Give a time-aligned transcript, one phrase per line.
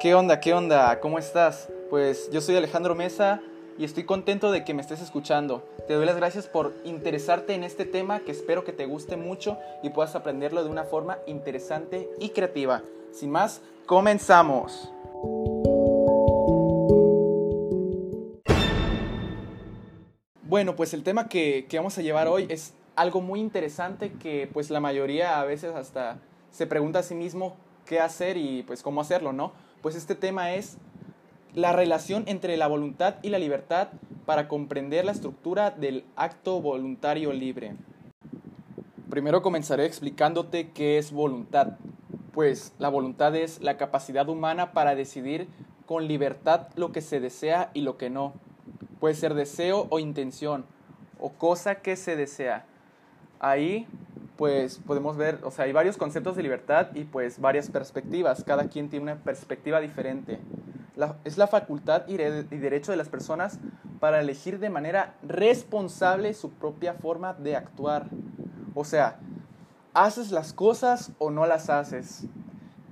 [0.00, 0.40] ¿Qué onda?
[0.40, 0.98] ¿Qué onda?
[1.00, 1.68] ¿Cómo estás?
[1.90, 3.42] Pues yo soy Alejandro Mesa
[3.76, 5.62] y estoy contento de que me estés escuchando.
[5.86, 9.58] Te doy las gracias por interesarte en este tema que espero que te guste mucho
[9.82, 12.82] y puedas aprenderlo de una forma interesante y creativa.
[13.12, 14.90] Sin más, comenzamos.
[20.44, 24.48] Bueno, pues el tema que, que vamos a llevar hoy es algo muy interesante que
[24.50, 26.16] pues la mayoría a veces hasta
[26.50, 29.52] se pregunta a sí mismo qué hacer y pues cómo hacerlo, ¿no?
[29.82, 30.76] Pues este tema es
[31.54, 33.88] la relación entre la voluntad y la libertad
[34.26, 37.74] para comprender la estructura del acto voluntario libre.
[39.08, 41.78] Primero comenzaré explicándote qué es voluntad.
[42.32, 45.48] Pues la voluntad es la capacidad humana para decidir
[45.86, 48.34] con libertad lo que se desea y lo que no.
[49.00, 50.66] Puede ser deseo o intención,
[51.18, 52.66] o cosa que se desea.
[53.40, 53.86] Ahí
[54.40, 58.42] pues podemos ver, o sea, hay varios conceptos de libertad y pues varias perspectivas.
[58.42, 60.40] Cada quien tiene una perspectiva diferente.
[61.24, 63.58] es la facultad y, derecho de las personas
[64.00, 68.06] para elegir de manera responsable su propia forma de actuar.
[68.74, 69.18] O sea,
[69.92, 72.24] haces las cosas o no las haces.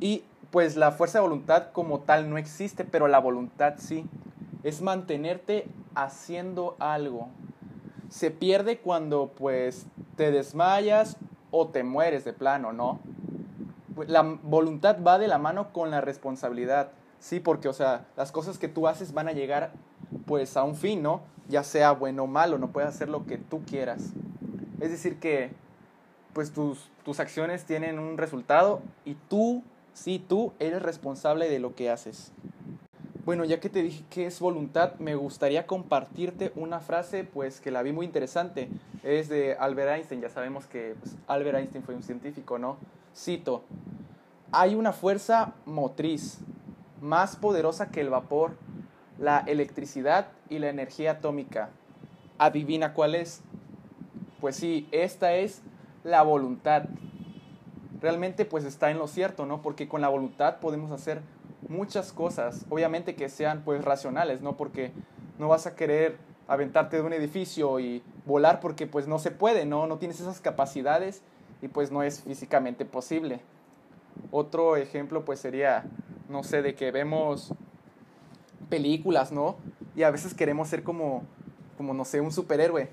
[0.00, 4.04] Y pues la fuerza de voluntad como tal no existe, pero la voluntad sí.
[4.64, 7.30] Es mantenerte haciendo algo.
[8.10, 11.16] Se pierde cuando pues te desmayas
[11.50, 13.00] o te mueres de plano, ¿no?
[14.06, 18.58] La voluntad va de la mano con la responsabilidad, sí, porque, o sea, las cosas
[18.58, 19.72] que tú haces van a llegar,
[20.26, 21.22] pues, a un fin, ¿no?
[21.48, 24.12] Ya sea bueno o malo, no puedes hacer lo que tú quieras.
[24.80, 25.50] Es decir, que,
[26.32, 31.74] pues, tus, tus acciones tienen un resultado y tú, sí, tú eres responsable de lo
[31.74, 32.32] que haces.
[33.28, 37.70] Bueno, ya que te dije que es voluntad, me gustaría compartirte una frase, pues que
[37.70, 38.70] la vi muy interesante.
[39.02, 42.78] Es de Albert Einstein, ya sabemos que pues, Albert Einstein fue un científico, ¿no?
[43.14, 43.64] Cito,
[44.50, 46.38] hay una fuerza motriz
[47.02, 48.56] más poderosa que el vapor,
[49.18, 51.68] la electricidad y la energía atómica.
[52.38, 53.42] ¿Adivina cuál es?
[54.40, 55.60] Pues sí, esta es
[56.02, 56.84] la voluntad.
[58.00, 59.60] Realmente pues está en lo cierto, ¿no?
[59.60, 61.20] Porque con la voluntad podemos hacer
[61.68, 64.56] muchas cosas, obviamente que sean pues racionales, ¿no?
[64.56, 64.92] Porque
[65.38, 69.66] no vas a querer aventarte de un edificio y volar porque pues no se puede,
[69.66, 69.86] ¿no?
[69.86, 71.22] No tienes esas capacidades
[71.60, 73.40] y pues no es físicamente posible.
[74.30, 75.84] Otro ejemplo pues sería,
[76.28, 77.52] no sé, de que vemos
[78.68, 79.56] películas, ¿no?
[79.94, 81.22] Y a veces queremos ser como,
[81.76, 82.88] como no sé, un superhéroe.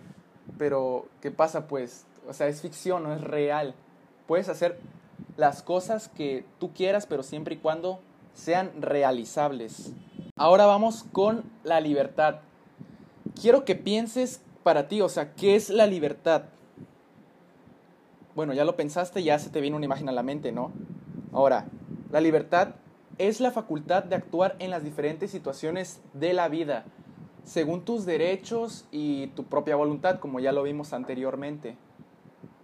[0.57, 1.67] Pero, ¿qué pasa?
[1.67, 3.75] Pues, o sea, es ficción, no es real.
[4.27, 4.79] Puedes hacer
[5.37, 7.99] las cosas que tú quieras, pero siempre y cuando
[8.35, 9.93] sean realizables.
[10.35, 12.41] Ahora vamos con la libertad.
[13.41, 16.43] Quiero que pienses para ti, o sea, ¿qué es la libertad?
[18.35, 20.71] Bueno, ya lo pensaste, ya se te viene una imagen a la mente, ¿no?
[21.31, 21.65] Ahora,
[22.11, 22.75] la libertad
[23.17, 26.85] es la facultad de actuar en las diferentes situaciones de la vida,
[27.45, 31.77] según tus derechos y tu propia voluntad, como ya lo vimos anteriormente.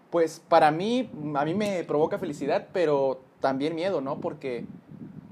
[0.09, 4.19] Pues para mí, a mí me provoca felicidad, pero también miedo, ¿no?
[4.19, 4.65] Porque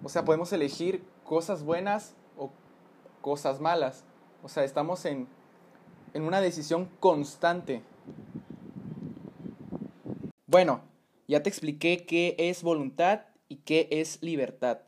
[0.03, 2.51] o sea, podemos elegir cosas buenas o
[3.21, 4.03] cosas malas.
[4.43, 5.27] O sea, estamos en,
[6.13, 7.81] en una decisión constante.
[10.47, 10.81] Bueno,
[11.27, 14.79] ya te expliqué qué es voluntad y qué es libertad.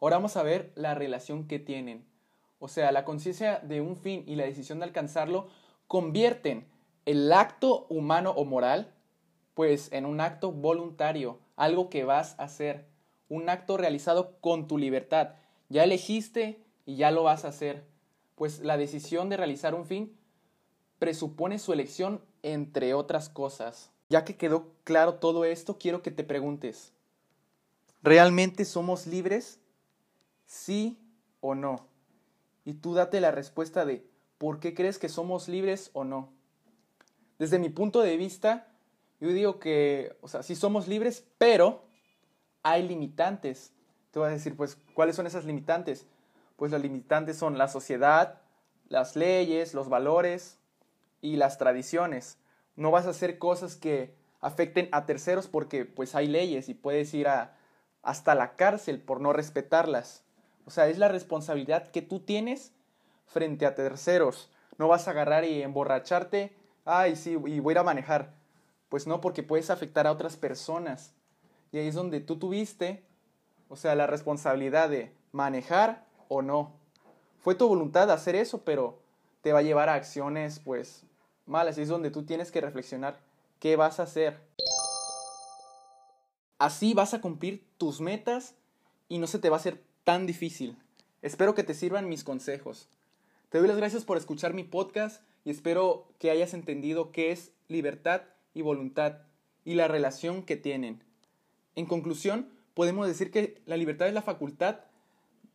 [0.00, 2.04] Ahora vamos a ver la relación que tienen.
[2.58, 5.48] O sea, la conciencia de un fin y la decisión de alcanzarlo
[5.86, 6.66] convierten
[7.06, 8.92] el acto humano o moral
[9.54, 12.86] pues en un acto voluntario, algo que vas a hacer
[13.32, 15.36] un acto realizado con tu libertad.
[15.70, 17.86] Ya elegiste y ya lo vas a hacer,
[18.34, 20.14] pues la decisión de realizar un fin
[20.98, 23.90] presupone su elección entre otras cosas.
[24.10, 26.92] Ya que quedó claro todo esto, quiero que te preguntes,
[28.02, 29.60] ¿realmente somos libres?
[30.44, 30.98] ¿Sí
[31.40, 31.86] o no?
[32.66, 34.06] Y tú date la respuesta de
[34.36, 36.28] ¿por qué crees que somos libres o no?
[37.38, 38.68] Desde mi punto de vista,
[39.20, 41.90] yo digo que, o sea, sí somos libres, pero
[42.62, 43.72] hay limitantes.
[44.10, 46.06] Te voy a decir, pues, ¿cuáles son esas limitantes?
[46.56, 48.40] Pues las limitantes son la sociedad,
[48.88, 50.58] las leyes, los valores
[51.20, 52.38] y las tradiciones.
[52.76, 57.14] No vas a hacer cosas que afecten a terceros porque pues hay leyes y puedes
[57.14, 57.56] ir a,
[58.02, 60.24] hasta la cárcel por no respetarlas.
[60.66, 62.72] O sea, es la responsabilidad que tú tienes
[63.26, 64.50] frente a terceros.
[64.78, 66.54] No vas a agarrar y emborracharte,
[66.84, 68.34] ay, sí, y voy a ir a manejar.
[68.88, 71.14] Pues no, porque puedes afectar a otras personas.
[71.72, 73.02] Y ahí es donde tú tuviste,
[73.68, 76.74] o sea, la responsabilidad de manejar o no.
[77.40, 79.00] Fue tu voluntad hacer eso, pero
[79.40, 81.04] te va a llevar a acciones, pues,
[81.46, 81.78] malas.
[81.78, 83.18] Y es donde tú tienes que reflexionar
[83.58, 84.38] qué vas a hacer.
[86.58, 88.54] Así vas a cumplir tus metas
[89.08, 90.76] y no se te va a hacer tan difícil.
[91.22, 92.88] Espero que te sirvan mis consejos.
[93.48, 97.52] Te doy las gracias por escuchar mi podcast y espero que hayas entendido qué es
[97.68, 98.22] libertad
[98.54, 99.18] y voluntad
[99.64, 101.02] y la relación que tienen.
[101.74, 104.80] En conclusión, podemos decir que la libertad es la facultad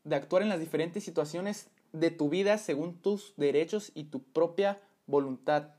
[0.04, 4.82] de actuar en las diferentes situaciones de tu vida según tus derechos y tu propia
[5.06, 5.70] voluntad.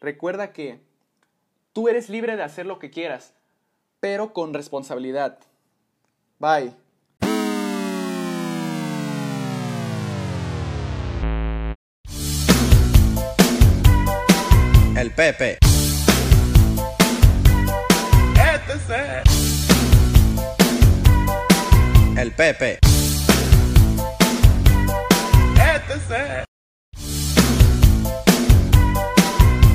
[0.00, 0.80] Recuerda que
[1.72, 3.34] tú eres libre de hacer lo que quieras,
[4.00, 5.38] pero con responsabilidad.
[6.38, 6.74] Bye.
[14.96, 15.58] El Pepe.
[18.34, 19.45] El
[22.32, 22.78] Pepe.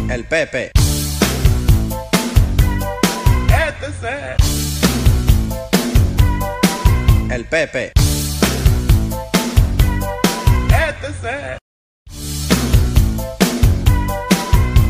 [0.10, 0.72] El Pepe.
[7.30, 7.92] El Pepe.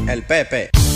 [0.07, 0.90] El Pepe.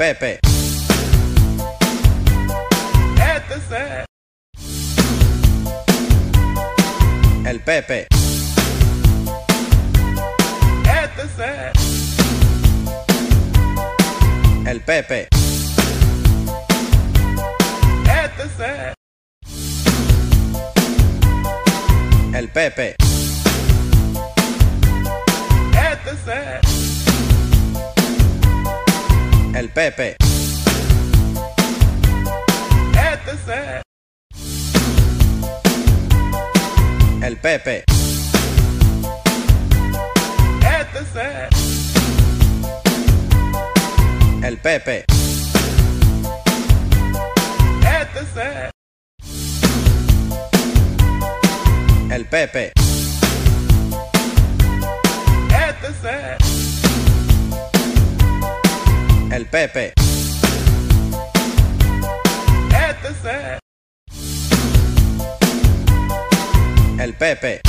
[0.00, 0.40] Pepe.
[7.44, 8.06] El Pepe.
[14.64, 15.28] El Pepe.
[22.32, 22.96] El Pepe.
[29.60, 30.16] El Pepe.
[37.22, 37.84] El Pepe.
[44.42, 45.04] El Pepe.
[52.10, 52.72] El Pepe.
[59.30, 59.92] El Pepe.
[66.98, 67.60] El Pepe.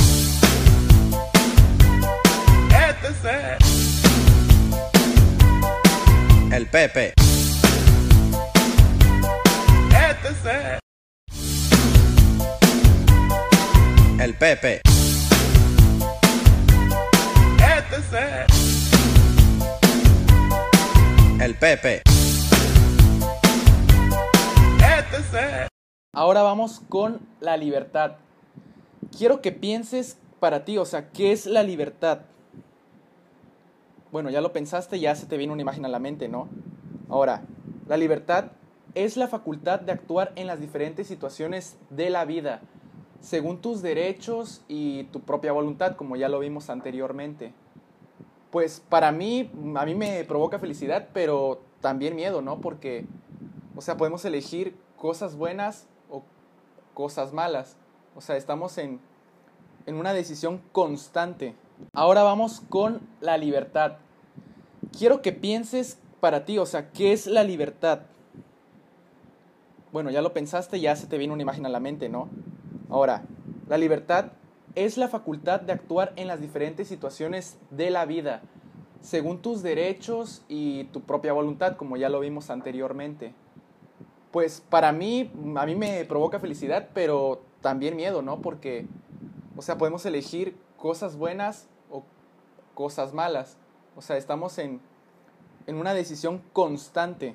[6.50, 7.14] El Pepe.
[14.18, 14.82] El Pepe.
[21.42, 22.02] El Pepe.
[26.12, 28.12] Ahora vamos con la libertad.
[29.16, 32.20] Quiero que pienses para ti, o sea, ¿qué es la libertad?
[34.12, 36.48] Bueno, ya lo pensaste, ya se te viene una imagen a la mente, ¿no?
[37.08, 37.42] Ahora,
[37.88, 38.52] la libertad
[38.94, 42.60] es la facultad de actuar en las diferentes situaciones de la vida,
[43.20, 47.52] según tus derechos y tu propia voluntad, como ya lo vimos anteriormente.
[48.52, 52.60] Pues para mí, a mí me provoca felicidad, pero también miedo, ¿no?
[52.60, 53.06] Porque,
[53.74, 56.22] o sea, podemos elegir cosas buenas o
[56.92, 57.78] cosas malas.
[58.14, 59.00] O sea, estamos en,
[59.86, 61.54] en una decisión constante.
[61.94, 63.96] Ahora vamos con la libertad.
[64.98, 68.00] Quiero que pienses para ti, o sea, ¿qué es la libertad?
[69.92, 72.28] Bueno, ya lo pensaste, ya se te viene una imagen a la mente, ¿no?
[72.90, 73.22] Ahora,
[73.66, 74.32] la libertad
[74.74, 78.42] es la facultad de actuar en las diferentes situaciones de la vida,
[79.00, 83.34] según tus derechos y tu propia voluntad, como ya lo vimos anteriormente.
[84.30, 88.40] Pues para mí, a mí me provoca felicidad, pero también miedo, ¿no?
[88.40, 88.86] Porque,
[89.56, 92.02] o sea, podemos elegir cosas buenas o
[92.74, 93.58] cosas malas.
[93.94, 94.80] O sea, estamos en,
[95.66, 97.34] en una decisión constante.